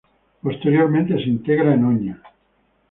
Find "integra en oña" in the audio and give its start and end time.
1.29-2.21